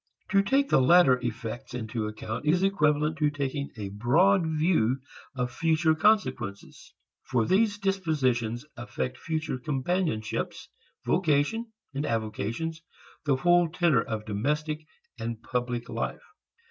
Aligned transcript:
To 0.31 0.41
take 0.41 0.67
the 0.69 0.81
latter 0.81 1.19
effects 1.21 1.75
into 1.75 2.07
account 2.07 2.47
is 2.47 2.63
equivalent 2.63 3.19
to 3.19 3.29
taking 3.29 3.69
a 3.77 3.89
broad 3.89 4.47
view 4.47 4.97
of 5.35 5.51
future 5.51 5.93
consequences; 5.93 6.91
for 7.21 7.45
these 7.45 7.77
dispositions 7.77 8.65
affect 8.75 9.19
future 9.19 9.59
companionships, 9.59 10.69
vocation 11.05 11.71
and 11.93 12.03
avocations, 12.07 12.81
the 13.25 13.35
whole 13.35 13.69
tenor 13.69 14.01
of 14.01 14.25
domestic 14.25 14.87
and 15.19 15.43
public 15.43 15.87
life. 15.87 16.23